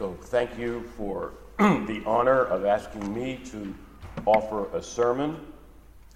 So 0.00 0.16
thank 0.18 0.58
you 0.58 0.88
for 0.96 1.34
the 1.58 2.02
honor 2.06 2.44
of 2.44 2.64
asking 2.64 3.12
me 3.12 3.38
to 3.50 3.74
offer 4.24 4.74
a 4.74 4.82
sermon 4.82 5.38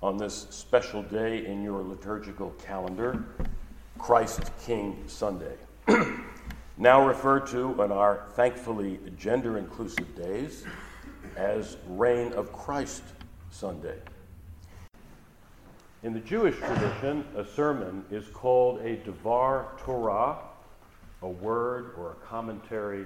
on 0.03 0.17
this 0.17 0.47
special 0.49 1.03
day 1.03 1.45
in 1.45 1.63
your 1.63 1.83
liturgical 1.83 2.53
calendar, 2.53 3.23
Christ 3.99 4.53
King 4.65 5.05
Sunday. 5.07 5.57
now 6.79 7.07
referred 7.07 7.47
to 7.49 7.79
on 7.79 7.93
our 7.93 8.25
thankfully 8.31 9.01
gender 9.19 9.59
inclusive 9.59 10.17
days 10.17 10.65
as 11.37 11.77
Reign 11.87 12.33
of 12.33 12.55
Christ 12.55 13.03
Sunday. 13.51 13.99
In 16.03 16.15
the 16.15 16.21
Jewish 16.21 16.57
tradition, 16.57 17.23
a 17.37 17.45
sermon 17.45 18.03
is 18.11 18.29
called 18.29 18.81
a 18.81 18.97
Devar 19.05 19.73
Torah, 19.77 20.39
a 21.21 21.29
word 21.29 21.93
or 21.99 22.13
a 22.13 22.27
commentary 22.27 23.05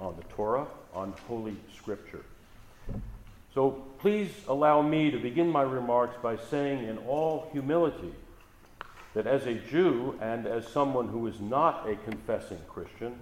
on 0.00 0.16
the 0.16 0.24
Torah, 0.34 0.66
on 0.94 1.12
Holy 1.28 1.56
Scripture. 1.76 2.24
So 3.54 3.84
please 3.98 4.30
allow 4.48 4.80
me 4.80 5.10
to 5.10 5.18
begin 5.18 5.48
my 5.48 5.62
remarks 5.62 6.16
by 6.22 6.36
saying, 6.36 6.88
in 6.88 6.98
all 6.98 7.48
humility, 7.52 8.12
that 9.14 9.26
as 9.26 9.46
a 9.46 9.54
Jew 9.54 10.16
and 10.20 10.46
as 10.46 10.66
someone 10.68 11.08
who 11.08 11.26
is 11.26 11.40
not 11.40 11.88
a 11.88 11.96
confessing 11.96 12.60
Christian, 12.68 13.16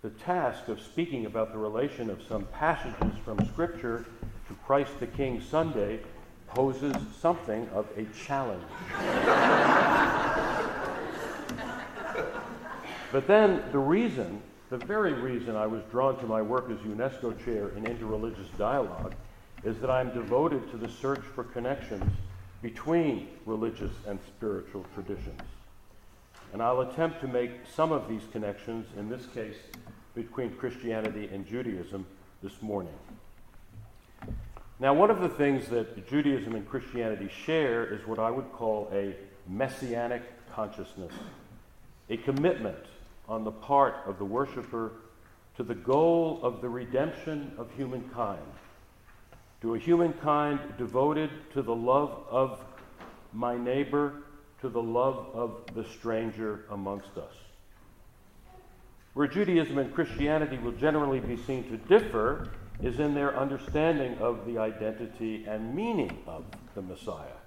the 0.00 0.10
task 0.10 0.68
of 0.68 0.80
speaking 0.80 1.26
about 1.26 1.52
the 1.52 1.58
relation 1.58 2.08
of 2.08 2.22
some 2.22 2.44
passages 2.46 3.12
from 3.24 3.44
Scripture 3.46 4.06
to 4.48 4.54
Christ 4.64 4.98
the 5.00 5.06
King 5.06 5.40
Sunday 5.40 6.00
poses 6.48 6.94
something 7.20 7.68
of 7.70 7.86
a 7.96 8.04
challenge. 8.26 8.62
but 13.12 13.26
then 13.26 13.62
the 13.72 13.78
reason, 13.78 14.42
the 14.72 14.78
very 14.86 15.12
reason 15.12 15.54
I 15.54 15.66
was 15.66 15.82
drawn 15.90 16.18
to 16.20 16.26
my 16.26 16.40
work 16.40 16.70
as 16.70 16.78
UNESCO 16.78 17.38
chair 17.44 17.68
in 17.76 17.84
interreligious 17.84 18.48
dialogue 18.56 19.14
is 19.64 19.78
that 19.80 19.90
I'm 19.90 20.14
devoted 20.14 20.70
to 20.70 20.78
the 20.78 20.88
search 20.88 21.20
for 21.34 21.44
connections 21.44 22.10
between 22.62 23.28
religious 23.44 23.92
and 24.08 24.18
spiritual 24.26 24.86
traditions. 24.94 25.42
And 26.54 26.62
I'll 26.62 26.80
attempt 26.80 27.20
to 27.20 27.28
make 27.28 27.50
some 27.76 27.92
of 27.92 28.08
these 28.08 28.22
connections, 28.32 28.86
in 28.96 29.10
this 29.10 29.26
case, 29.34 29.56
between 30.14 30.54
Christianity 30.56 31.28
and 31.30 31.46
Judaism 31.46 32.06
this 32.42 32.62
morning. 32.62 32.94
Now, 34.80 34.94
one 34.94 35.10
of 35.10 35.20
the 35.20 35.28
things 35.28 35.68
that 35.68 36.08
Judaism 36.08 36.54
and 36.54 36.66
Christianity 36.66 37.28
share 37.44 37.84
is 37.92 38.06
what 38.06 38.18
I 38.18 38.30
would 38.30 38.50
call 38.52 38.88
a 38.90 39.16
messianic 39.46 40.22
consciousness, 40.54 41.12
a 42.08 42.16
commitment 42.16 42.78
on 43.32 43.44
the 43.44 43.50
part 43.50 43.96
of 44.06 44.18
the 44.18 44.24
worshiper 44.24 44.92
to 45.56 45.62
the 45.62 45.74
goal 45.74 46.40
of 46.42 46.60
the 46.60 46.68
redemption 46.68 47.52
of 47.58 47.70
humankind 47.72 48.42
to 49.62 49.76
a 49.76 49.78
humankind 49.78 50.58
devoted 50.76 51.30
to 51.52 51.62
the 51.62 51.74
love 51.74 52.24
of 52.28 52.64
my 53.32 53.56
neighbor, 53.56 54.24
to 54.60 54.68
the 54.68 54.82
love 54.82 55.28
of 55.32 55.62
the 55.74 55.84
stranger 55.84 56.64
amongst 56.70 57.16
us. 57.16 57.32
Where 59.14 59.28
Judaism 59.28 59.78
and 59.78 59.94
Christianity 59.94 60.58
will 60.58 60.72
generally 60.72 61.20
be 61.20 61.36
seen 61.36 61.62
to 61.70 61.76
differ 61.76 62.50
is 62.82 62.98
in 62.98 63.14
their 63.14 63.38
understanding 63.38 64.18
of 64.18 64.44
the 64.46 64.58
identity 64.58 65.44
and 65.46 65.72
meaning 65.76 66.18
of 66.26 66.44
the 66.74 66.82
Messiah. 66.82 67.38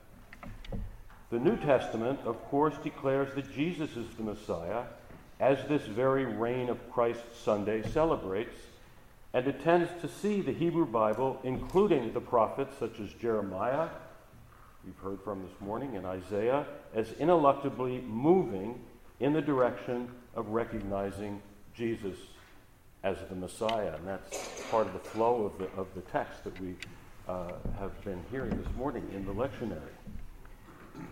The 1.31 1.39
New 1.39 1.57
Testament, 1.57 2.21
of 2.23 2.41
course, 2.45 2.75
declares 2.81 3.33
that 3.35 3.53
Jesus 3.53 3.97
is 3.97 4.07
the 4.15 4.23
Messiah, 4.23 4.83
as 5.39 5.57
this 5.67 5.83
very 5.83 6.25
reign 6.25 6.69
of 6.69 6.91
Christ 6.91 7.21
Sunday 7.43 7.83
celebrates 7.91 8.55
and 9.35 9.49
it 9.49 9.61
tends 9.61 9.91
to 9.99 10.07
see 10.07 10.39
the 10.39 10.53
Hebrew 10.53 10.85
Bible, 10.85 11.41
including 11.43 12.13
the 12.13 12.21
prophets 12.21 12.73
such 12.79 13.01
as 13.01 13.11
Jeremiah, 13.21 13.89
we've 14.85 14.97
heard 14.99 15.21
from 15.23 15.41
this 15.41 15.59
morning, 15.59 15.97
and 15.97 16.05
Isaiah, 16.05 16.65
as 16.93 17.09
ineluctably 17.19 18.07
moving 18.07 18.79
in 19.19 19.33
the 19.33 19.41
direction 19.41 20.07
of 20.35 20.47
recognizing 20.47 21.41
Jesus 21.75 22.15
as 23.03 23.17
the 23.27 23.35
Messiah. 23.35 23.95
And 23.97 24.07
that's 24.07 24.61
part 24.71 24.87
of 24.87 24.93
the 24.93 24.99
flow 24.99 25.43
of 25.43 25.57
the, 25.57 25.65
of 25.77 25.93
the 25.95 26.01
text 26.11 26.45
that 26.45 26.57
we 26.61 26.77
uh, 27.27 27.51
have 27.77 28.01
been 28.05 28.23
hearing 28.31 28.51
this 28.51 28.73
morning 28.77 29.05
in 29.13 29.25
the 29.25 29.33
lectionary. 29.33 29.81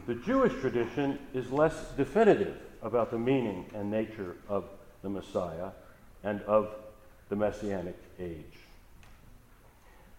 The 0.08 0.16
Jewish 0.16 0.54
tradition 0.62 1.20
is 1.34 1.52
less 1.52 1.76
definitive 1.98 2.56
about 2.84 3.10
the 3.12 3.18
meaning 3.18 3.66
and 3.74 3.90
nature 3.90 4.36
of 4.48 4.66
the 5.02 5.10
Messiah 5.10 5.70
and 6.24 6.42
of 6.44 6.70
the 7.30 7.36
Messianic 7.36 7.98
age. 8.20 8.58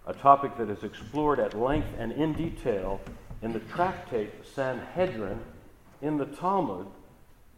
A 0.07 0.15
topic 0.15 0.57
that 0.59 0.69
is 0.69 0.83
explored 0.83 1.39
at 1.39 1.59
length 1.59 1.89
and 1.99 2.13
in 2.13 2.33
detail 2.33 3.01
in 3.43 3.53
the 3.53 3.61
tractate 3.61 4.31
Sanhedrin 4.55 5.41
in 6.03 6.19
the 6.19 6.27
Talmud, 6.27 6.87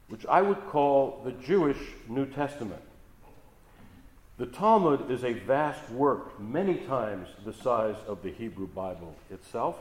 which 0.09 0.27
I 0.27 0.43
would 0.43 0.67
call 0.69 1.23
the 1.25 1.33
Jewish 1.33 1.79
New 2.09 2.27
Testament. 2.27 2.83
The 4.39 4.47
Talmud 4.47 5.11
is 5.11 5.25
a 5.25 5.33
vast 5.33 5.89
work, 5.91 6.39
many 6.39 6.77
times 6.77 7.29
the 7.45 7.53
size 7.53 7.97
of 8.07 8.23
the 8.23 8.31
Hebrew 8.31 8.67
Bible 8.67 9.15
itself. 9.31 9.77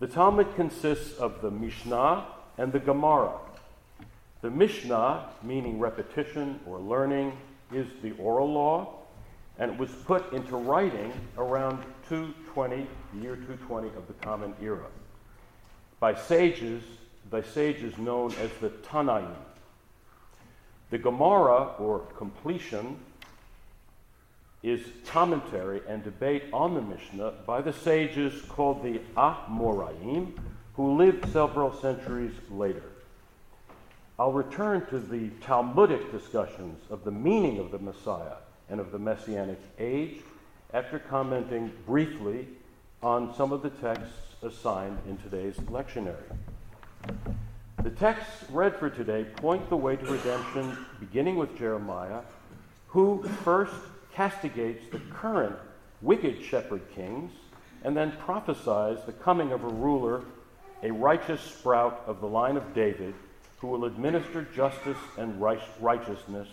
The 0.00 0.06
Talmud 0.06 0.56
consists 0.56 1.18
of 1.18 1.42
the 1.42 1.50
Mishnah 1.50 2.24
and 2.56 2.72
the 2.72 2.78
Gemara. 2.78 3.32
The 4.40 4.50
Mishnah, 4.50 5.30
meaning 5.42 5.80
repetition 5.80 6.60
or 6.66 6.78
learning, 6.78 7.36
is 7.72 7.88
the 8.02 8.12
oral 8.12 8.52
law, 8.52 8.94
and 9.58 9.72
it 9.72 9.78
was 9.78 9.90
put 9.90 10.32
into 10.32 10.56
writing 10.56 11.12
around 11.36 11.82
220, 12.08 12.86
the 13.14 13.20
year 13.20 13.34
220 13.34 13.88
of 13.96 14.06
the 14.06 14.12
Common 14.14 14.54
Era, 14.62 14.86
by 15.98 16.14
sages, 16.14 16.84
by 17.30 17.42
sages 17.42 17.98
known 17.98 18.32
as 18.40 18.50
the 18.60 18.70
Tannaim. 18.70 19.34
The 20.90 20.98
Gemara, 20.98 21.74
or 21.80 22.00
completion, 22.16 22.96
is 24.62 24.80
commentary 25.06 25.82
and 25.88 26.04
debate 26.04 26.44
on 26.52 26.74
the 26.74 26.82
Mishnah 26.82 27.34
by 27.44 27.60
the 27.60 27.72
sages 27.72 28.40
called 28.42 28.84
the 28.84 29.00
Amoraim, 29.16 30.32
who 30.74 30.96
lived 30.96 31.28
several 31.32 31.72
centuries 31.80 32.34
later. 32.50 32.84
I'll 34.20 34.32
return 34.32 34.84
to 34.86 34.98
the 34.98 35.30
Talmudic 35.42 36.10
discussions 36.10 36.80
of 36.90 37.04
the 37.04 37.10
meaning 37.12 37.60
of 37.60 37.70
the 37.70 37.78
Messiah 37.78 38.38
and 38.68 38.80
of 38.80 38.90
the 38.90 38.98
Messianic 38.98 39.60
age 39.78 40.16
after 40.74 40.98
commenting 40.98 41.70
briefly 41.86 42.48
on 43.00 43.32
some 43.36 43.52
of 43.52 43.62
the 43.62 43.70
texts 43.70 44.16
assigned 44.42 44.98
in 45.08 45.18
today's 45.18 45.54
lectionary. 45.70 46.16
The 47.84 47.90
texts 47.90 48.44
read 48.50 48.74
for 48.74 48.90
today 48.90 49.22
point 49.22 49.68
the 49.68 49.76
way 49.76 49.94
to 49.94 50.04
redemption, 50.04 50.76
beginning 50.98 51.36
with 51.36 51.56
Jeremiah, 51.56 52.22
who 52.88 53.22
first 53.44 53.74
castigates 54.12 54.84
the 54.90 54.98
current 55.12 55.54
wicked 56.02 56.42
shepherd 56.42 56.82
kings 56.92 57.30
and 57.84 57.96
then 57.96 58.10
prophesies 58.18 58.98
the 59.06 59.12
coming 59.12 59.52
of 59.52 59.62
a 59.62 59.68
ruler, 59.68 60.22
a 60.82 60.90
righteous 60.90 61.40
sprout 61.40 62.02
of 62.08 62.20
the 62.20 62.26
line 62.26 62.56
of 62.56 62.74
David 62.74 63.14
who 63.58 63.66
will 63.66 63.84
administer 63.84 64.46
justice 64.54 64.98
and 65.16 65.40
righteousness, 65.40 66.48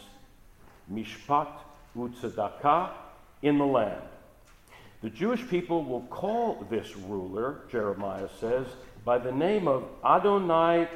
mishpat 0.91 1.49
utzedakah, 1.95 2.91
in 3.41 3.57
the 3.57 3.65
land. 3.65 4.01
The 5.01 5.09
Jewish 5.09 5.47
people 5.47 5.83
will 5.83 6.01
call 6.01 6.65
this 6.69 6.95
ruler, 6.97 7.61
Jeremiah 7.71 8.29
says, 8.39 8.65
by 9.03 9.19
the 9.19 9.31
name 9.31 9.67
of 9.67 9.83
Adonai 10.03 10.87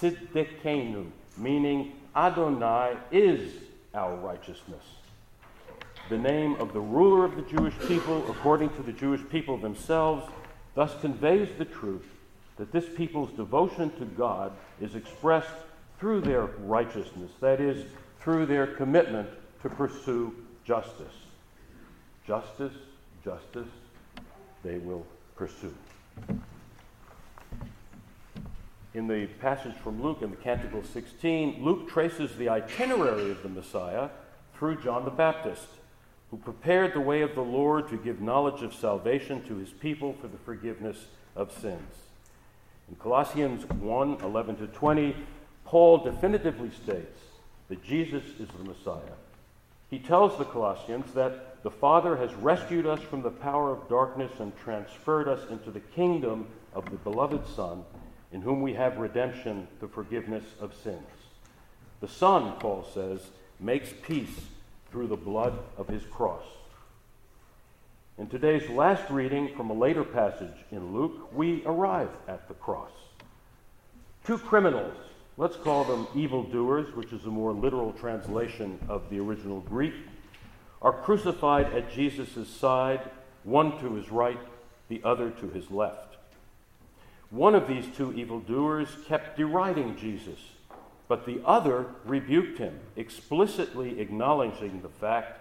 Tzidkenu, 0.00 1.10
meaning 1.36 1.92
Adonai 2.16 2.96
is 3.12 3.52
our 3.94 4.16
righteousness. 4.16 4.84
The 6.08 6.16
name 6.16 6.54
of 6.56 6.72
the 6.72 6.80
ruler 6.80 7.26
of 7.26 7.36
the 7.36 7.42
Jewish 7.42 7.78
people, 7.80 8.24
according 8.30 8.70
to 8.70 8.82
the 8.82 8.92
Jewish 8.92 9.20
people 9.28 9.58
themselves, 9.58 10.26
thus 10.74 10.98
conveys 11.02 11.48
the 11.58 11.66
truth 11.66 12.06
that 12.58 12.72
this 12.72 12.86
people's 12.96 13.30
devotion 13.32 13.90
to 13.98 14.04
God 14.04 14.52
is 14.80 14.94
expressed 14.94 15.54
through 15.98 16.20
their 16.20 16.46
righteousness, 16.64 17.30
that 17.40 17.60
is, 17.60 17.86
through 18.20 18.46
their 18.46 18.66
commitment 18.66 19.28
to 19.62 19.68
pursue 19.68 20.34
justice. 20.64 21.14
Justice, 22.26 22.74
justice, 23.24 23.68
they 24.62 24.78
will 24.78 25.06
pursue. 25.36 25.74
In 28.94 29.06
the 29.06 29.26
passage 29.40 29.76
from 29.76 30.02
Luke 30.02 30.22
in 30.22 30.30
the 30.30 30.36
Canticle 30.36 30.82
16, 30.82 31.62
Luke 31.62 31.88
traces 31.88 32.36
the 32.36 32.48
itinerary 32.48 33.30
of 33.30 33.42
the 33.42 33.48
Messiah 33.48 34.08
through 34.54 34.80
John 34.82 35.04
the 35.04 35.10
Baptist, 35.10 35.68
who 36.30 36.36
prepared 36.36 36.94
the 36.94 37.00
way 37.00 37.22
of 37.22 37.34
the 37.34 37.40
Lord 37.40 37.88
to 37.90 37.96
give 37.96 38.20
knowledge 38.20 38.62
of 38.62 38.74
salvation 38.74 39.46
to 39.46 39.56
his 39.56 39.70
people 39.70 40.14
for 40.20 40.26
the 40.26 40.38
forgiveness 40.38 41.06
of 41.36 41.52
sins. 41.52 42.07
In 42.88 42.96
Colossians 42.96 43.68
1 43.68 44.18
11 44.22 44.56
to 44.56 44.66
20, 44.66 45.16
Paul 45.64 45.98
definitively 45.98 46.70
states 46.70 47.20
that 47.68 47.84
Jesus 47.84 48.24
is 48.38 48.48
the 48.56 48.64
Messiah, 48.64 49.16
he 49.90 49.98
tells 49.98 50.36
the 50.36 50.44
Colossians 50.44 51.12
that 51.14 51.62
the 51.62 51.70
Father 51.70 52.16
has 52.16 52.34
rescued 52.34 52.86
us 52.86 53.00
from 53.00 53.22
the 53.22 53.30
power 53.30 53.70
of 53.70 53.88
darkness 53.88 54.32
and 54.38 54.56
transferred 54.58 55.28
us 55.28 55.48
into 55.50 55.70
the 55.70 55.80
kingdom 55.80 56.46
of 56.74 56.90
the 56.90 56.96
beloved 56.98 57.46
Son, 57.54 57.84
in 58.32 58.42
whom 58.42 58.60
we 58.60 58.74
have 58.74 58.98
redemption, 58.98 59.66
the 59.80 59.88
forgiveness 59.88 60.44
of 60.60 60.74
sins. 60.74 61.08
The 62.00 62.08
Son, 62.08 62.54
Paul 62.60 62.86
says, 62.92 63.20
makes 63.58 63.92
peace 64.02 64.40
through 64.90 65.08
the 65.08 65.16
blood 65.16 65.58
of 65.78 65.88
his 65.88 66.04
cross. 66.04 66.44
In 68.18 68.26
today's 68.26 68.68
last 68.68 69.08
reading 69.10 69.54
from 69.56 69.70
a 69.70 69.74
later 69.74 70.02
passage 70.02 70.64
in 70.72 70.92
Luke, 70.92 71.32
we 71.32 71.62
arrive 71.64 72.10
at 72.26 72.48
the 72.48 72.54
cross. 72.54 72.90
Two 74.24 74.38
criminals, 74.38 74.96
let's 75.36 75.56
call 75.56 75.84
them 75.84 76.08
evildoers, 76.16 76.92
which 76.96 77.12
is 77.12 77.24
a 77.26 77.30
more 77.30 77.52
literal 77.52 77.92
translation 77.92 78.78
of 78.88 79.08
the 79.08 79.20
original 79.20 79.60
Greek, 79.60 79.94
are 80.82 80.92
crucified 80.92 81.72
at 81.72 81.92
Jesus' 81.92 82.48
side, 82.48 83.08
one 83.44 83.78
to 83.78 83.94
his 83.94 84.10
right, 84.10 84.40
the 84.88 85.00
other 85.04 85.30
to 85.30 85.48
his 85.50 85.70
left. 85.70 86.16
One 87.30 87.54
of 87.54 87.68
these 87.68 87.86
two 87.96 88.12
evildoers 88.14 88.88
kept 89.06 89.36
deriding 89.36 89.96
Jesus 89.96 90.40
but 91.08 91.24
the 91.24 91.40
other 91.44 91.86
rebuked 92.04 92.58
him, 92.58 92.78
explicitly 92.94 93.98
acknowledging 93.98 94.82
the 94.82 94.90
fact 94.90 95.40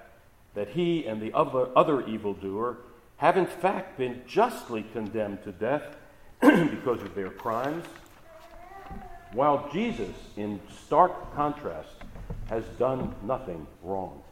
that 0.57 0.69
he 0.69 1.05
and 1.05 1.21
the 1.21 1.31
other, 1.33 1.69
other 1.75 2.01
evildoer 2.07 2.77
have 3.17 3.37
in 3.37 3.45
fact 3.45 3.95
been 3.95 4.23
justly 4.25 4.83
condemned 4.91 5.43
to 5.43 5.51
death 5.51 5.95
because 6.41 6.99
of 7.03 7.13
their 7.13 7.29
crimes, 7.29 7.85
while 9.33 9.69
Jesus, 9.71 10.15
in 10.35 10.59
stark 10.83 11.35
contrast, 11.35 11.91
has 12.49 12.63
done 12.79 13.13
nothing 13.21 13.67
wrong. 13.83 14.23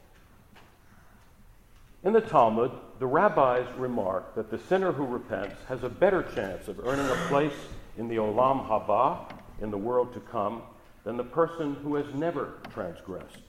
In 2.03 2.11
the 2.11 2.21
Talmud, 2.21 2.71
the 2.97 3.05
rabbis 3.05 3.67
remark 3.77 4.33
that 4.33 4.49
the 4.49 4.57
sinner 4.57 4.91
who 4.91 5.05
repents 5.05 5.57
has 5.67 5.83
a 5.83 5.89
better 5.89 6.23
chance 6.23 6.67
of 6.67 6.79
earning 6.87 7.05
a 7.05 7.27
place 7.27 7.67
in 7.99 8.07
the 8.07 8.15
Olam 8.15 8.67
Haba, 8.67 9.31
in 9.61 9.69
the 9.69 9.77
world 9.77 10.11
to 10.15 10.19
come, 10.21 10.63
than 11.03 11.17
the 11.17 11.23
person 11.23 11.75
who 11.83 11.93
has 11.93 12.15
never 12.15 12.55
transgressed. 12.73 13.44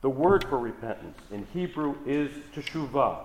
The 0.00 0.10
word 0.10 0.44
for 0.44 0.58
repentance 0.58 1.18
in 1.32 1.44
Hebrew 1.52 1.96
is 2.06 2.30
teshuvah, 2.54 3.18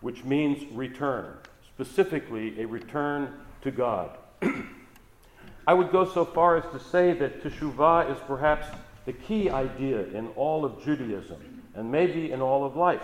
which 0.00 0.22
means 0.24 0.64
return, 0.72 1.34
specifically 1.74 2.60
a 2.60 2.66
return 2.66 3.34
to 3.62 3.72
God. 3.72 4.16
I 5.66 5.74
would 5.74 5.90
go 5.90 6.08
so 6.08 6.24
far 6.24 6.56
as 6.56 6.64
to 6.72 6.78
say 6.78 7.14
that 7.14 7.42
teshuvah 7.42 8.12
is 8.12 8.18
perhaps 8.28 8.66
the 9.06 9.12
key 9.12 9.50
idea 9.50 10.04
in 10.04 10.28
all 10.36 10.64
of 10.64 10.84
Judaism, 10.84 11.64
and 11.74 11.90
maybe 11.90 12.30
in 12.30 12.40
all 12.40 12.64
of 12.64 12.76
life, 12.76 13.02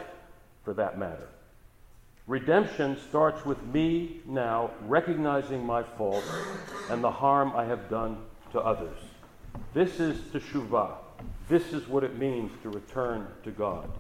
for 0.64 0.72
that 0.74 0.96
matter. 0.96 1.28
Redemption 2.28 2.96
starts 3.08 3.44
with 3.44 3.60
me 3.64 4.20
now 4.24 4.70
recognizing 4.82 5.64
my 5.64 5.82
fault 5.82 6.24
and 6.90 7.02
the 7.02 7.10
harm 7.10 7.52
I 7.56 7.64
have 7.64 7.88
done 7.90 8.18
to 8.52 8.60
others. 8.60 8.98
This 9.74 9.98
is 9.98 10.18
teshuvah. 10.32 11.05
This 11.48 11.72
is 11.72 11.86
what 11.88 12.02
it 12.02 12.18
means 12.18 12.50
to 12.62 12.70
return 12.70 13.26
to 13.44 13.50
God. 13.50 13.90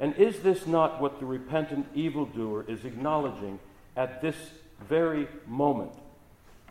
And 0.00 0.14
is 0.16 0.40
this 0.40 0.66
not 0.66 1.00
what 1.00 1.18
the 1.18 1.26
repentant 1.26 1.86
evildoer 1.94 2.64
is 2.68 2.84
acknowledging 2.84 3.58
at 3.96 4.20
this 4.20 4.36
very 4.88 5.26
moment 5.46 5.92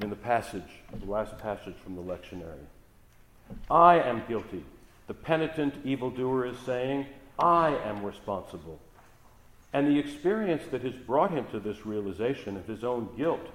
in 0.02 0.10
the 0.10 0.16
passage, 0.16 0.84
the 1.00 1.12
last 1.12 1.38
passage 1.40 1.76
from 1.84 1.96
the 1.96 2.02
lectionary? 2.02 2.66
I 3.70 4.00
am 4.00 4.24
guilty. 4.28 4.64
The 5.08 5.14
penitent 5.14 5.74
evildoer 5.84 6.46
is 6.46 6.58
saying, 6.60 7.08
I 7.40 7.76
am 7.76 8.06
responsible. 8.06 8.80
And 9.74 9.88
the 9.88 10.00
experience 10.00 10.64
that 10.72 10.84
has 10.84 10.94
brought 10.94 11.32
him 11.32 11.46
to 11.52 11.60
this 11.60 11.86
realization 11.86 12.56
of 12.56 12.68
his 12.68 12.84
own 12.84 13.10
guilt 13.18 13.48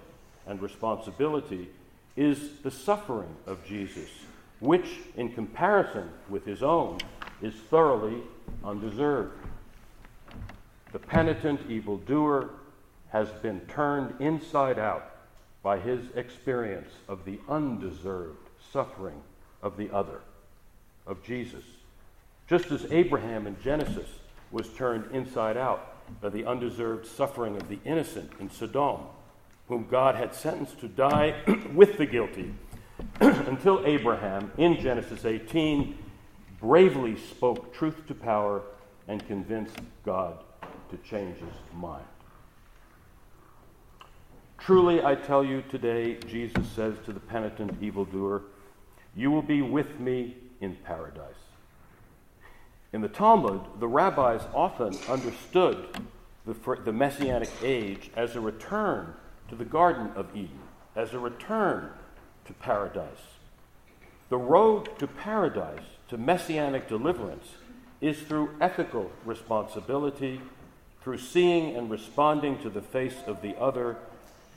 and 0.47 0.61
responsibility 0.61 1.69
is 2.17 2.59
the 2.63 2.71
suffering 2.71 3.35
of 3.47 3.65
Jesus 3.65 4.11
which, 4.63 5.01
in 5.17 5.29
comparison 5.33 6.09
with 6.29 6.47
his 6.47 6.63
own, 6.63 6.97
is 7.43 7.53
thoroughly 7.69 8.23
undeserved. 8.63 9.33
The 10.93 11.01
penitent 11.01 11.69
evildoer 11.69 12.51
has 13.09 13.29
been 13.43 13.59
turned 13.63 14.15
inside 14.21 14.79
out 14.79 15.17
by 15.65 15.81
his 15.81 16.05
experience 16.15 16.91
of 17.09 17.25
the 17.25 17.41
undeserved 17.49 18.39
suffering 18.73 19.21
of 19.63 19.77
the 19.77 19.91
other, 19.91 20.21
of 21.09 21.25
Jesus. 21.25 21.65
Just 22.47 22.71
as 22.71 22.87
Abraham 22.93 23.49
in 23.49 23.57
Genesis 23.65 24.09
was 24.53 24.69
turned 24.69 25.11
inside 25.13 25.57
out 25.57 26.21
by 26.21 26.29
the 26.29 26.47
undeserved 26.47 27.07
suffering 27.07 27.57
of 27.57 27.69
the 27.69 27.81
innocent 27.85 28.31
in 28.39 28.49
Sodom, 28.49 29.01
whom 29.67 29.89
God 29.91 30.15
had 30.15 30.37
sentenced 30.37 30.79
to 30.81 30.89
die 30.89 31.35
with 31.75 31.99
the 31.99 32.07
guilty 32.07 32.55
until 33.21 33.85
Abraham, 33.87 34.51
in 34.59 34.81
Genesis 34.81 35.25
18, 35.25 35.97
bravely 36.61 37.17
spoke 37.17 37.73
truth 37.75 38.07
to 38.07 38.15
power 38.15 38.63
and 39.09 39.27
convinced 39.27 39.79
God 40.05 40.39
to 40.91 40.97
change 40.99 41.39
his 41.39 41.55
mind. 41.75 42.05
Truly, 44.59 45.05
I 45.05 45.17
tell 45.17 45.43
you 45.43 45.63
today, 45.63 46.19
Jesus 46.27 46.69
says 46.69 46.95
to 47.05 47.13
the 47.13 47.21
penitent 47.21 47.83
evildoer, 47.83 48.43
You 49.17 49.31
will 49.31 49.43
be 49.43 49.61
with 49.61 49.99
me 49.99 50.37
in 50.61 50.77
paradise. 50.77 51.35
In 52.93 53.01
the 53.01 53.09
Talmud, 53.09 53.61
the 53.81 53.89
rabbis 53.89 54.43
often 54.55 54.97
understood 55.09 55.89
the, 56.47 56.55
the 56.85 56.93
messianic 56.93 57.51
age 57.63 58.11
as 58.15 58.37
a 58.37 58.41
return 58.41 59.15
to 59.49 59.57
the 59.57 59.65
Garden 59.65 60.11
of 60.15 60.29
Eden, 60.37 60.61
as 60.95 61.13
a 61.13 61.19
return 61.19 61.91
to 62.47 62.53
paradise. 62.55 63.07
The 64.29 64.39
road 64.39 64.99
to 64.99 65.07
paradise, 65.07 65.85
to 66.09 66.17
messianic 66.17 66.89
deliverance, 66.89 67.47
is 68.01 68.21
through 68.21 68.55
ethical 68.61 69.11
responsibility, 69.25 70.41
through 71.03 71.19
seeing 71.19 71.77
and 71.77 71.91
responding 71.91 72.59
to 72.63 72.71
the 72.71 72.83
face 72.83 73.17
of 73.27 73.43
the 73.43 73.57
other, 73.59 73.97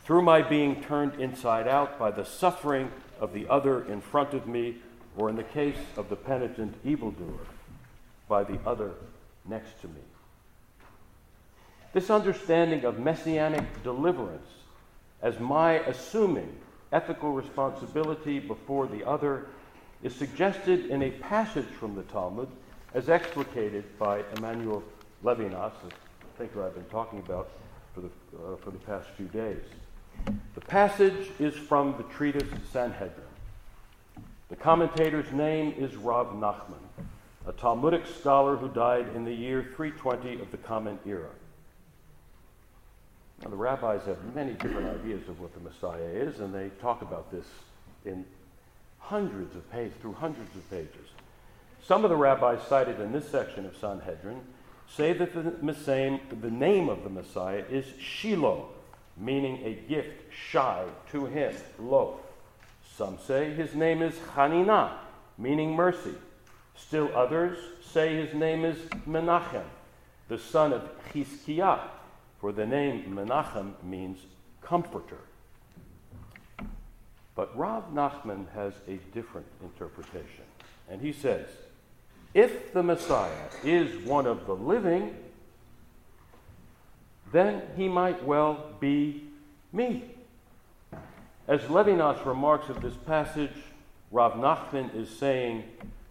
through 0.03 0.21
my 0.21 0.41
being 0.41 0.81
turned 0.81 1.19
inside 1.19 1.67
out 1.67 1.99
by 1.99 2.11
the 2.11 2.25
suffering 2.25 2.91
of 3.19 3.33
the 3.33 3.47
other 3.49 3.83
in 3.85 4.01
front 4.01 4.33
of 4.33 4.47
me, 4.47 4.75
or 5.17 5.29
in 5.29 5.35
the 5.35 5.43
case 5.43 5.77
of 5.97 6.09
the 6.09 6.15
penitent 6.15 6.75
evildoer, 6.83 7.39
by 8.27 8.43
the 8.43 8.59
other 8.65 8.91
next 9.45 9.79
to 9.81 9.87
me. 9.87 10.01
This 11.93 12.09
understanding 12.09 12.83
of 12.83 12.99
messianic 12.99 13.83
deliverance 13.83 14.49
as 15.21 15.39
my 15.39 15.73
assuming 15.73 16.55
ethical 16.95 17.33
responsibility 17.33 18.39
before 18.39 18.87
the 18.87 19.05
other 19.05 19.47
is 20.01 20.15
suggested 20.15 20.85
in 20.85 21.03
a 21.03 21.11
passage 21.11 21.67
from 21.77 21.93
the 21.93 22.03
Talmud 22.03 22.47
as 22.93 23.09
explicated 23.09 23.83
by 23.99 24.23
Emmanuel 24.37 24.81
Levinas, 25.21 25.73
the 25.81 25.93
thinker 26.37 26.63
I've 26.63 26.73
been 26.73 26.85
talking 26.85 27.19
about 27.19 27.49
for 27.93 27.99
the, 27.99 28.07
uh, 28.07 28.55
for 28.63 28.71
the 28.71 28.79
past 28.79 29.09
few 29.17 29.25
days. 29.25 29.61
The 30.53 30.61
passage 30.61 31.31
is 31.37 31.53
from 31.53 31.95
the 31.97 32.03
treatise 32.03 32.47
Sanhedrin. 32.71 33.27
The 34.49 34.55
commentator's 34.55 35.31
name 35.33 35.73
is 35.77 35.97
Rav 35.97 36.27
Nachman, 36.27 36.79
a 37.45 37.51
Talmudic 37.51 38.05
scholar 38.05 38.55
who 38.55 38.69
died 38.69 39.07
in 39.15 39.25
the 39.25 39.33
year 39.33 39.63
320 39.75 40.41
of 40.41 40.49
the 40.51 40.57
Common 40.57 40.97
Era. 41.05 41.29
Now, 43.45 43.51
the 43.51 43.57
rabbis 43.57 44.01
have 44.07 44.17
many 44.33 44.53
different 44.53 44.99
ideas 44.99 45.29
of 45.29 45.39
what 45.39 45.53
the 45.53 45.59
Messiah 45.59 46.01
is, 46.01 46.39
and 46.39 46.51
they 46.51 46.69
talk 46.81 47.03
about 47.03 47.31
this 47.31 47.45
in 48.03 48.25
hundreds 48.97 49.55
of 49.55 49.71
pages, 49.71 49.93
through 50.01 50.13
hundreds 50.13 50.55
of 50.55 50.67
pages. 50.71 51.11
Some 51.85 52.03
of 52.03 52.09
the 52.09 52.15
rabbis 52.15 52.67
cited 52.67 52.99
in 52.99 53.11
this 53.11 53.29
section 53.29 53.67
of 53.67 53.77
Sanhedrin 53.77 54.41
say 54.89 55.13
that 55.13 55.35
the, 55.35 55.53
the 56.41 56.49
name 56.49 56.89
of 56.89 57.03
the 57.03 57.09
Messiah 57.09 57.63
is 57.69 57.85
Shiloh, 57.99 58.69
meaning 59.15 59.63
a 59.63 59.75
gift 59.87 60.33
shy 60.33 60.83
to 61.11 61.27
him, 61.27 61.53
loaf. 61.77 62.15
Some 62.97 63.19
say 63.27 63.53
his 63.53 63.75
name 63.75 64.01
is 64.01 64.15
Hanina, 64.35 64.93
meaning 65.37 65.75
mercy. 65.75 66.15
Still 66.75 67.11
others 67.15 67.59
say 67.91 68.15
his 68.15 68.33
name 68.33 68.65
is 68.65 68.77
Menachem, 69.07 69.65
the 70.29 70.39
son 70.39 70.73
of 70.73 70.89
Chizkiah, 71.13 71.79
for 72.45 72.51
the 72.51 72.63
name 72.63 73.03
Menachem 73.09 73.73
means 73.83 74.19
comforter. 74.61 75.17
But 77.33 77.57
Rav 77.57 77.91
Nachman 77.91 78.45
has 78.53 78.75
a 78.87 78.97
different 79.15 79.47
interpretation. 79.63 80.43
And 80.87 81.01
he 81.01 81.11
says, 81.11 81.47
if 82.35 82.71
the 82.71 82.83
Messiah 82.83 83.49
is 83.63 83.97
one 84.05 84.27
of 84.27 84.45
the 84.45 84.53
living, 84.53 85.15
then 87.31 87.63
he 87.75 87.89
might 87.89 88.23
well 88.23 88.75
be 88.79 89.23
me. 89.73 90.03
As 91.47 91.61
Levinas 91.61 92.23
remarks 92.27 92.69
of 92.69 92.79
this 92.79 92.93
passage, 93.07 93.57
Rav 94.11 94.33
Nachman 94.33 94.93
is 94.95 95.09
saying, 95.09 95.63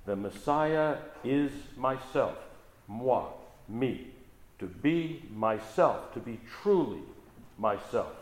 the 0.05 0.17
Messiah 0.17 0.97
is 1.23 1.53
myself, 1.77 2.39
moi, 2.89 3.29
me, 3.69 4.09
to 4.59 4.67
be 4.67 5.23
myself, 5.31 6.13
to 6.15 6.21
be 6.21 6.41
truly 6.63 7.03
myself, 7.59 8.13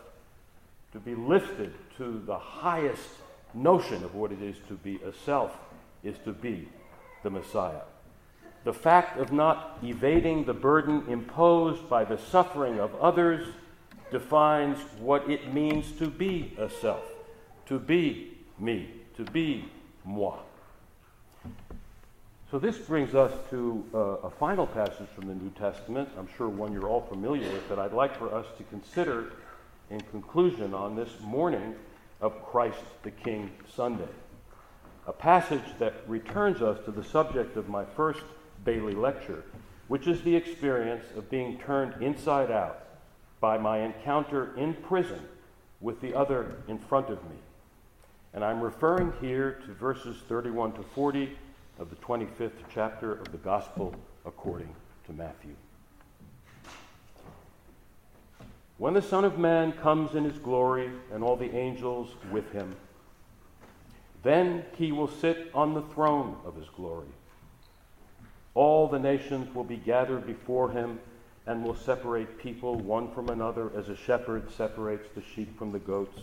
to 0.91 0.99
be 0.99 1.15
lifted 1.15 1.73
to 1.97 2.21
the 2.25 2.37
highest 2.37 3.07
notion 3.53 4.03
of 4.03 4.15
what 4.15 4.31
it 4.31 4.41
is 4.41 4.55
to 4.67 4.73
be 4.75 4.99
a 5.03 5.13
self, 5.25 5.51
is 6.03 6.17
to 6.25 6.33
be 6.33 6.67
the 7.23 7.29
Messiah. 7.29 7.81
The 8.63 8.73
fact 8.73 9.19
of 9.19 9.31
not 9.31 9.79
evading 9.83 10.45
the 10.45 10.53
burden 10.53 11.03
imposed 11.09 11.89
by 11.89 12.05
the 12.05 12.17
suffering 12.17 12.79
of 12.79 12.95
others 12.95 13.47
defines 14.11 14.77
what 14.99 15.29
it 15.29 15.53
means 15.53 15.91
to 15.93 16.07
be 16.07 16.53
a 16.57 16.69
self, 16.69 17.03
to 17.65 17.79
be 17.79 18.37
me, 18.57 18.89
to 19.17 19.23
be 19.25 19.65
moi. 20.05 20.37
So, 22.53 22.59
this 22.59 22.77
brings 22.77 23.15
us 23.15 23.31
to 23.49 23.83
uh, 23.95 23.97
a 23.97 24.29
final 24.29 24.67
passage 24.67 25.07
from 25.15 25.27
the 25.27 25.33
New 25.33 25.49
Testament, 25.57 26.07
I'm 26.15 26.29
sure 26.37 26.47
one 26.47 26.71
you're 26.71 26.87
all 26.87 27.01
familiar 27.01 27.51
with, 27.51 27.67
that 27.67 27.79
I'd 27.79 27.93
like 27.93 28.15
for 28.15 28.31
us 28.31 28.45
to 28.59 28.63
consider 28.65 29.33
in 29.89 29.99
conclusion 30.01 30.71
on 30.71 30.95
this 30.95 31.09
morning 31.23 31.73
of 32.21 32.45
Christ 32.45 32.77
the 33.01 33.09
King 33.09 33.49
Sunday. 33.75 34.07
A 35.07 35.11
passage 35.11 35.63
that 35.79 35.95
returns 36.05 36.61
us 36.61 36.77
to 36.85 36.91
the 36.91 37.03
subject 37.03 37.57
of 37.57 37.69
my 37.69 37.85
first 37.85 38.21
Bailey 38.63 38.93
lecture, 38.93 39.45
which 39.87 40.05
is 40.05 40.21
the 40.21 40.35
experience 40.35 41.05
of 41.17 41.31
being 41.31 41.57
turned 41.57 42.03
inside 42.03 42.51
out 42.51 42.85
by 43.39 43.57
my 43.57 43.79
encounter 43.79 44.55
in 44.57 44.75
prison 44.75 45.21
with 45.81 45.99
the 46.01 46.13
other 46.13 46.57
in 46.67 46.77
front 46.77 47.09
of 47.09 47.17
me. 47.23 47.37
And 48.31 48.45
I'm 48.45 48.61
referring 48.61 49.11
here 49.21 49.59
to 49.65 49.73
verses 49.73 50.17
31 50.27 50.73
to 50.73 50.83
40 50.83 51.35
of 51.79 51.89
the 51.89 51.95
25th 51.97 52.51
chapter 52.73 53.13
of 53.13 53.31
the 53.31 53.37
Gospel 53.37 53.93
according 54.25 54.73
to 55.05 55.13
Matthew. 55.13 55.55
When 58.77 58.93
the 58.93 59.01
Son 59.01 59.23
of 59.23 59.39
Man 59.39 59.71
comes 59.71 60.15
in 60.15 60.23
his 60.23 60.37
glory 60.37 60.89
and 61.11 61.23
all 61.23 61.35
the 61.35 61.55
angels 61.55 62.09
with 62.31 62.51
him, 62.51 62.75
then 64.23 64.65
he 64.77 64.91
will 64.91 65.07
sit 65.07 65.49
on 65.53 65.73
the 65.73 65.81
throne 65.81 66.37
of 66.45 66.55
his 66.55 66.69
glory. 66.69 67.07
All 68.55 68.87
the 68.87 68.99
nations 68.99 69.53
will 69.53 69.63
be 69.63 69.77
gathered 69.77 70.25
before 70.25 70.71
him 70.71 70.99
and 71.45 71.63
will 71.63 71.75
separate 71.75 72.37
people 72.37 72.75
one 72.75 73.11
from 73.11 73.29
another 73.29 73.71
as 73.75 73.89
a 73.89 73.95
shepherd 73.95 74.51
separates 74.51 75.09
the 75.13 75.21
sheep 75.21 75.57
from 75.57 75.71
the 75.71 75.79
goats. 75.79 76.19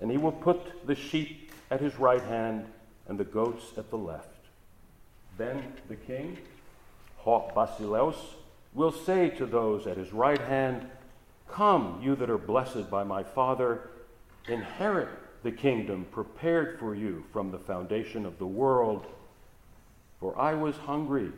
And 0.00 0.10
he 0.10 0.16
will 0.16 0.32
put 0.32 0.86
the 0.86 0.94
sheep 0.94 1.52
at 1.70 1.80
his 1.80 1.98
right 1.98 2.22
hand 2.22 2.66
and 3.08 3.18
the 3.18 3.24
goats 3.24 3.72
at 3.76 3.90
the 3.90 3.98
left. 3.98 4.28
Then 5.38 5.72
the 5.88 5.96
king, 5.96 6.38
Basileus, 7.24 8.16
will 8.74 8.92
say 8.92 9.30
to 9.30 9.46
those 9.46 9.86
at 9.86 9.96
his 9.96 10.12
right 10.12 10.40
hand, 10.40 10.86
Come, 11.50 12.00
you 12.02 12.16
that 12.16 12.30
are 12.30 12.38
blessed 12.38 12.90
by 12.90 13.04
my 13.04 13.22
Father, 13.22 13.90
inherit 14.48 15.08
the 15.42 15.52
kingdom 15.52 16.06
prepared 16.10 16.78
for 16.78 16.94
you 16.94 17.24
from 17.32 17.50
the 17.50 17.58
foundation 17.58 18.24
of 18.24 18.38
the 18.38 18.46
world. 18.46 19.06
For 20.20 20.38
I 20.38 20.54
was 20.54 20.76
hungry, 20.76 21.32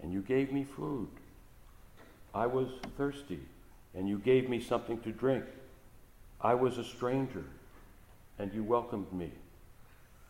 and 0.00 0.12
you 0.12 0.22
gave 0.22 0.52
me 0.52 0.64
food. 0.64 1.08
I 2.34 2.46
was 2.46 2.68
thirsty, 2.96 3.40
and 3.94 4.08
you 4.08 4.18
gave 4.18 4.48
me 4.48 4.60
something 4.60 5.00
to 5.00 5.12
drink. 5.12 5.44
I 6.40 6.54
was 6.54 6.78
a 6.78 6.84
stranger, 6.84 7.44
and 8.38 8.52
you 8.52 8.62
welcomed 8.62 9.12
me. 9.12 9.32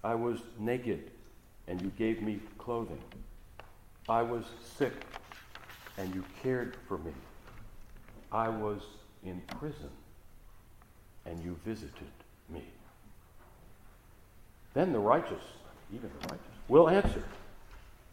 I 0.05 0.15
was 0.15 0.39
naked, 0.59 1.11
and 1.67 1.81
you 1.81 1.91
gave 1.97 2.21
me 2.21 2.39
clothing. 2.59 3.01
I 4.07 4.21
was 4.21 4.45
sick, 4.77 4.93
and 5.97 6.15
you 6.15 6.23
cared 6.43 6.77
for 6.87 6.99
me. 6.99 7.13
I 8.31 8.51
was 8.51 8.83
in 9.25 9.41
prison, 9.59 9.89
and 11.25 11.43
you 11.43 11.59
visited 11.65 12.13
me. 12.51 12.65
Then 14.75 14.93
the 14.93 14.99
righteous, 14.99 15.43
even 15.93 16.11
the 16.21 16.29
righteous, 16.29 16.47
will 16.69 16.91
answer, 16.91 17.23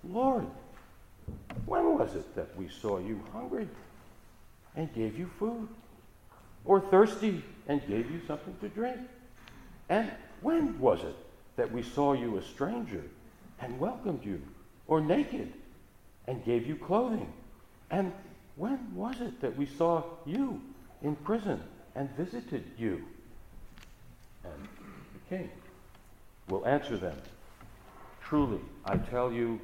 Lord, 0.06 0.48
when 1.66 1.98
was 1.98 2.16
it 2.16 2.34
that 2.36 2.56
we 2.58 2.70
saw 2.70 3.00
you 3.00 3.22
hungry 3.34 3.68
and 4.78 4.94
gave 4.94 5.20
you 5.20 5.30
food? 5.38 5.68
Or 6.64 6.80
thirsty 6.80 7.44
and 7.68 7.86
gave 7.88 8.10
you 8.10 8.22
something 8.28 8.56
to 8.62 8.70
drink? 8.70 8.98
And 9.90 10.10
when 10.42 10.80
was 10.80 11.02
it 11.02 11.16
that 11.56 11.72
we 11.72 11.84
saw 11.84 12.14
you 12.14 12.38
a 12.38 12.42
stranger 12.42 13.04
and 13.60 13.80
welcomed 13.80 14.24
you? 14.26 14.42
Or 14.88 15.02
naked 15.02 15.54
and 16.28 16.44
gave 16.44 16.68
you 16.68 16.76
clothing? 16.76 17.32
And 17.90 18.12
when 18.56 18.94
was 18.96 19.22
it 19.22 19.42
that 19.42 19.58
we 19.58 19.66
saw 19.66 20.04
you 20.26 20.62
in 21.02 21.16
prison 21.16 21.62
and 21.96 22.10
visited 22.18 22.64
you? 22.78 23.04
And 24.44 24.68
the 25.14 25.36
king 25.36 25.50
will 26.48 26.66
answer 26.66 26.98
them 26.98 27.16
Truly, 28.32 28.62
I 28.86 28.96
tell 28.96 29.30
you, 29.30 29.60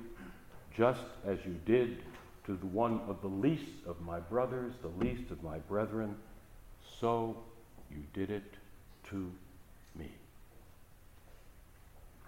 just 0.76 1.00
as 1.26 1.40
you 1.46 1.56
did 1.66 2.00
to 2.46 2.58
the 2.58 2.66
one 2.66 3.00
of 3.08 3.22
the 3.22 3.30
least 3.30 3.72
of 3.86 4.02
my 4.02 4.20
brothers, 4.20 4.74
the 4.82 4.90
least 4.90 5.32
of 5.32 5.42
my 5.42 5.60
brethren, 5.60 6.18
so 7.00 7.38
you 7.90 8.04
did 8.14 8.30
it 8.30 8.56
to. 9.10 9.32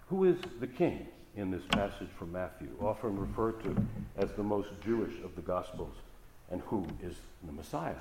Who 0.09 0.23
is 0.25 0.37
the 0.59 0.67
king 0.67 1.05
in 1.35 1.51
this 1.51 1.61
passage 1.69 2.09
from 2.17 2.31
Matthew, 2.31 2.69
often 2.81 3.15
referred 3.19 3.63
to 3.63 3.77
as 4.17 4.31
the 4.31 4.43
most 4.43 4.69
Jewish 4.83 5.13
of 5.23 5.35
the 5.35 5.41
Gospels, 5.41 5.93
and 6.49 6.61
who 6.61 6.87
is 7.03 7.15
the 7.43 7.51
Messiah? 7.51 7.93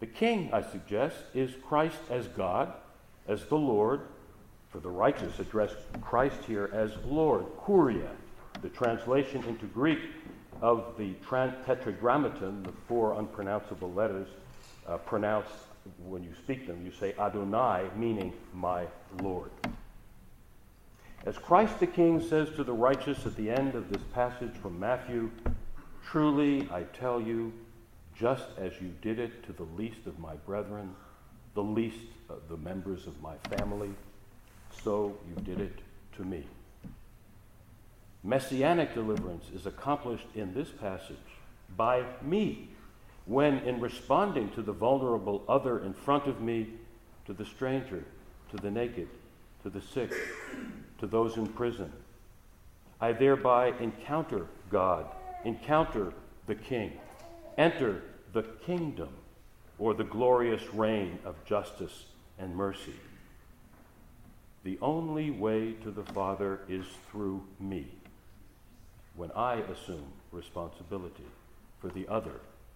The 0.00 0.06
king, 0.06 0.50
I 0.52 0.62
suggest, 0.62 1.16
is 1.34 1.52
Christ 1.66 1.98
as 2.10 2.26
God, 2.28 2.72
as 3.28 3.44
the 3.44 3.56
Lord, 3.56 4.00
for 4.70 4.80
the 4.80 4.90
righteous 4.90 5.38
address 5.38 5.70
Christ 6.02 6.38
here 6.48 6.68
as 6.72 6.90
Lord, 7.06 7.46
Kuria, 7.64 8.10
the 8.60 8.70
translation 8.70 9.44
into 9.44 9.66
Greek 9.66 10.00
of 10.60 10.94
the 10.98 11.14
tetragrammaton, 11.64 12.64
the 12.64 12.72
four 12.88 13.20
unpronounceable 13.20 13.92
letters, 13.92 14.26
uh, 14.88 14.98
pronounced 14.98 15.52
when 16.04 16.24
you 16.24 16.34
speak 16.42 16.66
them, 16.66 16.84
you 16.84 16.90
say 16.90 17.14
Adonai, 17.20 17.88
meaning 17.96 18.32
my 18.52 18.84
Lord. 19.22 19.50
As 21.26 21.38
Christ 21.38 21.80
the 21.80 21.86
King 21.86 22.20
says 22.20 22.50
to 22.50 22.64
the 22.64 22.74
righteous 22.74 23.24
at 23.24 23.34
the 23.34 23.48
end 23.50 23.74
of 23.74 23.88
this 23.88 24.02
passage 24.12 24.54
from 24.60 24.78
Matthew, 24.78 25.30
Truly 26.04 26.68
I 26.70 26.82
tell 26.82 27.18
you, 27.18 27.50
just 28.14 28.44
as 28.58 28.72
you 28.78 28.92
did 29.00 29.18
it 29.18 29.42
to 29.46 29.54
the 29.54 29.62
least 29.62 30.06
of 30.06 30.18
my 30.18 30.34
brethren, 30.34 30.94
the 31.54 31.62
least 31.62 32.06
of 32.28 32.46
the 32.50 32.58
members 32.58 33.06
of 33.06 33.20
my 33.22 33.36
family, 33.56 33.90
so 34.82 35.16
you 35.26 35.42
did 35.42 35.60
it 35.60 35.78
to 36.16 36.24
me. 36.24 36.46
Messianic 38.22 38.92
deliverance 38.92 39.46
is 39.54 39.64
accomplished 39.64 40.26
in 40.34 40.52
this 40.52 40.68
passage 40.68 41.16
by 41.74 42.04
me 42.20 42.68
when, 43.24 43.58
in 43.60 43.80
responding 43.80 44.50
to 44.50 44.60
the 44.60 44.72
vulnerable 44.72 45.42
other 45.48 45.80
in 45.80 45.94
front 45.94 46.26
of 46.26 46.42
me, 46.42 46.68
to 47.24 47.32
the 47.32 47.46
stranger, 47.46 48.04
to 48.50 48.56
the 48.58 48.70
naked, 48.70 49.08
to 49.64 49.70
the 49.70 49.80
sick, 49.80 50.12
to 50.98 51.06
those 51.06 51.38
in 51.38 51.46
prison, 51.46 51.90
I 53.00 53.12
thereby 53.12 53.72
encounter 53.80 54.46
God, 54.70 55.06
encounter 55.44 56.12
the 56.46 56.54
King, 56.54 56.92
enter 57.56 58.02
the 58.34 58.42
kingdom 58.42 59.08
or 59.78 59.94
the 59.94 60.04
glorious 60.04 60.62
reign 60.74 61.18
of 61.24 61.42
justice 61.46 62.04
and 62.38 62.54
mercy. 62.54 62.94
The 64.64 64.78
only 64.82 65.30
way 65.30 65.72
to 65.82 65.90
the 65.90 66.04
Father 66.04 66.60
is 66.68 66.84
through 67.10 67.42
me 67.58 67.86
when 69.16 69.30
I 69.32 69.54
assume 69.54 70.06
responsibility 70.30 71.24
for 71.80 71.88
the 71.88 72.06
other 72.08 72.40